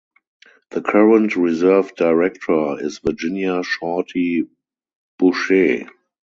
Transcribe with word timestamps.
The 0.71 0.81
current 0.81 1.35
reserve 1.35 1.93
director 1.95 2.83
is 2.83 2.97
Virginia 3.05 3.61
"Shorty" 3.63 4.47
Boucher. 5.19 5.89